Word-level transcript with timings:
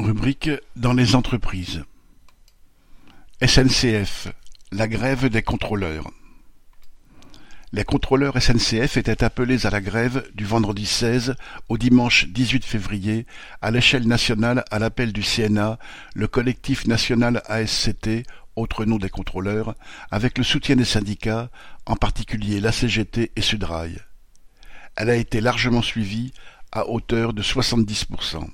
Rubrique 0.00 0.50
dans 0.76 0.94
les 0.94 1.14
entreprises. 1.14 1.84
SNCF, 3.46 4.28
la 4.72 4.88
grève 4.88 5.28
des 5.28 5.42
contrôleurs. 5.42 6.10
Les 7.72 7.84
contrôleurs 7.84 8.40
SNCF 8.40 8.96
étaient 8.96 9.22
appelés 9.22 9.66
à 9.66 9.70
la 9.70 9.82
grève 9.82 10.26
du 10.34 10.46
vendredi 10.46 10.86
16 10.86 11.34
au 11.68 11.76
dimanche 11.76 12.28
18 12.28 12.64
février 12.64 13.26
à 13.60 13.70
l'échelle 13.70 14.08
nationale 14.08 14.64
à 14.70 14.78
l'appel 14.78 15.12
du 15.12 15.22
CNA, 15.22 15.78
le 16.14 16.26
collectif 16.26 16.86
national 16.86 17.42
ASCT, 17.44 18.24
autre 18.56 18.86
nom 18.86 18.96
des 18.96 19.10
contrôleurs, 19.10 19.74
avec 20.10 20.38
le 20.38 20.44
soutien 20.44 20.76
des 20.76 20.86
syndicats, 20.86 21.50
en 21.84 21.96
particulier 21.96 22.60
la 22.60 22.72
CGT 22.72 23.32
et 23.36 23.42
Sudrail. 23.42 23.98
Elle 24.96 25.10
a 25.10 25.16
été 25.16 25.42
largement 25.42 25.82
suivie, 25.82 26.32
à 26.72 26.88
hauteur 26.88 27.34
de 27.34 27.42
70%. 27.42 28.48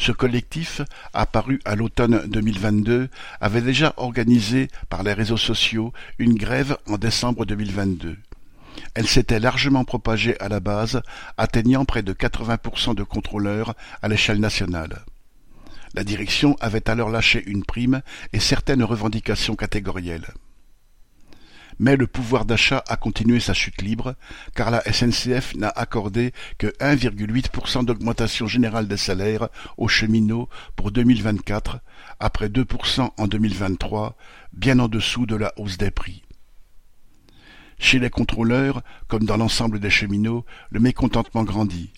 Ce 0.00 0.12
collectif, 0.12 0.80
apparu 1.12 1.60
à 1.66 1.76
l'automne 1.76 2.22
2022, 2.26 3.10
avait 3.38 3.60
déjà 3.60 3.92
organisé 3.98 4.68
par 4.88 5.02
les 5.02 5.12
réseaux 5.12 5.36
sociaux 5.36 5.92
une 6.18 6.36
grève 6.36 6.78
en 6.88 6.96
décembre 6.96 7.44
2022. 7.44 8.16
Elle 8.94 9.06
s'était 9.06 9.38
largement 9.38 9.84
propagée 9.84 10.40
à 10.40 10.48
la 10.48 10.58
base, 10.58 11.02
atteignant 11.36 11.84
près 11.84 12.02
de 12.02 12.14
80% 12.14 12.94
de 12.94 13.02
contrôleurs 13.02 13.74
à 14.00 14.08
l'échelle 14.08 14.40
nationale. 14.40 15.04
La 15.92 16.02
direction 16.02 16.56
avait 16.60 16.88
alors 16.88 17.10
lâché 17.10 17.44
une 17.46 17.66
prime 17.66 18.00
et 18.32 18.40
certaines 18.40 18.82
revendications 18.82 19.54
catégorielles 19.54 20.32
mais 21.80 21.96
le 21.96 22.06
pouvoir 22.06 22.44
d'achat 22.44 22.84
a 22.88 22.96
continué 22.98 23.40
sa 23.40 23.54
chute 23.54 23.80
libre, 23.80 24.14
car 24.54 24.70
la 24.70 24.82
SNCF 24.82 25.54
n'a 25.56 25.70
accordé 25.70 26.32
que 26.58 26.66
1,8% 26.78 27.86
d'augmentation 27.86 28.46
générale 28.46 28.86
des 28.86 28.98
salaires 28.98 29.48
aux 29.78 29.88
cheminots 29.88 30.50
pour 30.76 30.90
2024, 30.90 31.80
après 32.20 32.48
2% 32.48 33.10
en 33.16 33.26
2023, 33.26 34.14
bien 34.52 34.78
en 34.78 34.88
dessous 34.88 35.24
de 35.24 35.36
la 35.36 35.54
hausse 35.56 35.78
des 35.78 35.90
prix. 35.90 36.22
Chez 37.78 37.98
les 37.98 38.10
contrôleurs, 38.10 38.82
comme 39.08 39.24
dans 39.24 39.38
l'ensemble 39.38 39.80
des 39.80 39.88
cheminots, 39.88 40.44
le 40.68 40.80
mécontentement 40.80 41.44
grandit. 41.44 41.94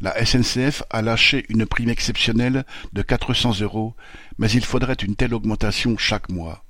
La 0.00 0.24
SNCF 0.24 0.82
a 0.88 1.02
lâché 1.02 1.44
une 1.50 1.66
prime 1.66 1.90
exceptionnelle 1.90 2.64
de 2.94 3.02
400 3.02 3.60
euros, 3.60 3.94
mais 4.38 4.50
il 4.50 4.64
faudrait 4.64 4.94
une 4.94 5.14
telle 5.14 5.34
augmentation 5.34 5.98
chaque 5.98 6.30
mois. 6.30 6.64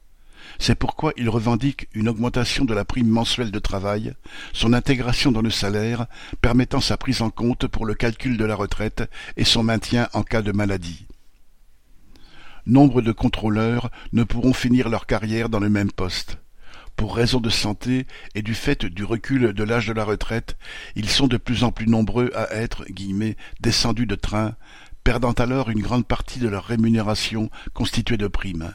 C'est 0.62 0.74
pourquoi 0.74 1.14
il 1.16 1.30
revendique 1.30 1.88
une 1.94 2.10
augmentation 2.10 2.66
de 2.66 2.74
la 2.74 2.84
prime 2.84 3.08
mensuelle 3.08 3.50
de 3.50 3.58
travail, 3.58 4.12
son 4.52 4.74
intégration 4.74 5.32
dans 5.32 5.40
le 5.40 5.48
salaire, 5.48 6.04
permettant 6.42 6.82
sa 6.82 6.98
prise 6.98 7.22
en 7.22 7.30
compte 7.30 7.66
pour 7.66 7.86
le 7.86 7.94
calcul 7.94 8.36
de 8.36 8.44
la 8.44 8.54
retraite 8.54 9.10
et 9.38 9.44
son 9.44 9.62
maintien 9.62 10.10
en 10.12 10.22
cas 10.22 10.42
de 10.42 10.52
maladie. 10.52 11.06
Nombre 12.66 13.00
de 13.00 13.10
contrôleurs 13.10 13.90
ne 14.12 14.22
pourront 14.22 14.52
finir 14.52 14.90
leur 14.90 15.06
carrière 15.06 15.48
dans 15.48 15.60
le 15.60 15.70
même 15.70 15.90
poste. 15.90 16.36
Pour 16.94 17.16
raison 17.16 17.40
de 17.40 17.48
santé 17.48 18.06
et 18.34 18.42
du 18.42 18.52
fait 18.52 18.84
du 18.84 19.02
recul 19.02 19.54
de 19.54 19.64
l'âge 19.64 19.86
de 19.86 19.94
la 19.94 20.04
retraite, 20.04 20.58
ils 20.94 21.08
sont 21.08 21.26
de 21.26 21.38
plus 21.38 21.64
en 21.64 21.72
plus 21.72 21.86
nombreux 21.86 22.30
à 22.34 22.52
être 22.54 22.84
guillemets, 22.84 23.38
descendus 23.60 24.06
de 24.06 24.14
train, 24.14 24.56
perdant 25.04 25.32
alors 25.32 25.70
une 25.70 25.80
grande 25.80 26.06
partie 26.06 26.38
de 26.38 26.48
leur 26.48 26.64
rémunération 26.64 27.48
constituée 27.72 28.18
de 28.18 28.28
primes. 28.28 28.74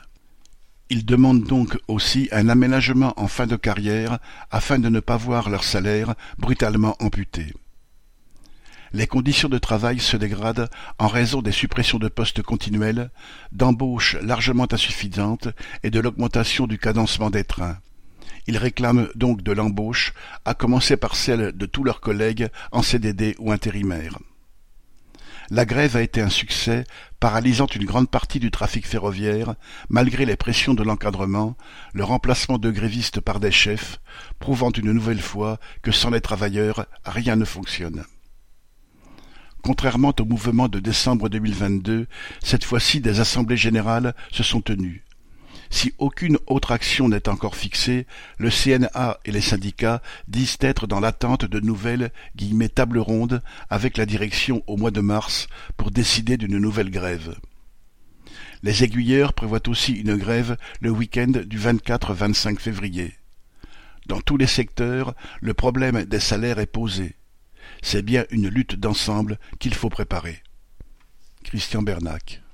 Ils 0.90 1.06
demandent 1.06 1.44
donc 1.44 1.78
aussi 1.88 2.30
un 2.32 2.48
aménagement 2.48 3.14
en 3.18 3.28
fin 3.28 3.48
de 3.48 3.56
carrière 3.56 4.20
afin 4.52 4.78
de 4.78 4.90
ne 4.90 5.00
pas 5.00 5.18
voir 5.18 5.50
leur 5.50 5.64
salaire 5.64 6.14
brutalement 6.38 6.96
amputé. 7.00 7.54
Les 8.94 9.08
conditions 9.08 9.50
de 9.50 9.58
travail 9.58 10.00
se 10.00 10.16
dégradent 10.16 10.70
en 11.00 11.08
raison 11.08 11.42
des 11.42 11.52
suppressions 11.52 11.98
de 11.98 12.08
postes 12.08 12.44
continuelles, 12.44 13.10
d'embauches 13.52 14.16
largement 14.22 14.68
insuffisantes 14.72 15.48
et 15.84 15.90
de 15.90 16.00
l'augmentation 16.00 16.68
du 16.68 16.78
cadencement 16.78 17.32
des 17.32 17.44
trains. 17.44 17.80
Ils 18.48 18.58
réclament 18.58 19.10
donc 19.16 19.42
de 19.42 19.52
l'embauche, 19.52 20.14
à 20.46 20.54
commencer 20.54 20.98
par 20.98 21.16
celle 21.16 21.52
de 21.52 21.66
tous 21.66 21.84
leurs 21.84 22.00
collègues 22.00 22.50
en 22.72 22.84
CDD 22.84 23.36
ou 23.40 23.52
intérimaires. 23.52 24.20
La 25.52 25.66
grève 25.66 25.96
a 25.96 26.02
été 26.02 26.22
un 26.22 26.30
succès, 26.30 26.86
paralysant 27.20 27.68
une 27.68 27.86
grande 27.86 28.10
partie 28.10 28.40
du 28.40 28.50
trafic 28.50 28.88
ferroviaire, 28.88 29.56
malgré 29.90 30.26
les 30.26 30.36
pressions 30.36 30.74
de 30.74 30.82
l'encadrement, 30.82 31.56
le 31.94 32.04
remplacement 32.04 32.58
de 32.58 32.72
grévistes 32.72 33.22
par 33.22 33.40
des 33.40 33.52
chefs, 33.52 34.00
prouvant 34.40 34.72
une 34.72 34.92
nouvelle 34.92 35.22
fois 35.22 35.60
que 35.84 35.92
sans 35.92 36.10
les 36.10 36.22
travailleurs, 36.22 36.88
rien 37.06 37.36
ne 37.36 37.46
fonctionne. 37.46 38.06
Contrairement 39.62 40.14
au 40.20 40.26
mouvement 40.26 40.68
de 40.68 40.80
décembre 40.80 41.30
2022, 41.30 42.08
cette 42.44 42.64
fois-ci 42.64 43.00
des 43.00 43.20
assemblées 43.20 43.58
générales 43.58 44.16
se 44.32 44.44
sont 44.44 44.62
tenues. 44.62 45.05
Si 45.76 45.94
aucune 45.98 46.38
autre 46.48 46.72
action 46.72 47.10
n'est 47.10 47.28
encore 47.28 47.58
fixée, 47.58 48.08
le 48.38 48.50
CNA 48.50 49.20
et 49.26 49.32
les 49.32 49.42
syndicats 49.42 50.02
disent 50.30 50.56
être 50.62 50.88
dans 50.88 51.02
l'attente 51.02 51.44
de 51.44 51.60
nouvelles 51.60 52.14
«tables 52.76 52.98
rondes» 52.98 53.44
avec 53.70 53.98
la 53.98 54.06
direction 54.06 54.64
au 54.68 54.78
mois 54.78 54.92
de 54.92 55.02
mars 55.02 55.48
pour 55.76 55.92
décider 55.92 56.38
d'une 56.38 56.60
nouvelle 56.60 56.92
grève. 56.92 57.36
Les 58.64 58.86
aiguilleurs 58.86 59.34
prévoient 59.34 59.68
aussi 59.68 59.92
une 59.92 60.16
grève 60.16 60.56
le 60.80 60.92
week-end 60.92 61.34
du 61.46 61.60
24-25 61.60 62.58
février. 62.58 63.14
Dans 64.06 64.22
tous 64.22 64.38
les 64.38 64.48
secteurs, 64.48 65.14
le 65.42 65.54
problème 65.54 66.06
des 66.06 66.22
salaires 66.22 66.60
est 66.60 66.68
posé. 66.68 67.18
C'est 67.82 68.02
bien 68.02 68.24
une 68.30 68.48
lutte 68.48 68.76
d'ensemble 68.76 69.38
qu'il 69.60 69.74
faut 69.74 69.90
préparer. 69.90 70.42
Christian 71.44 71.82
Bernac 71.82 72.45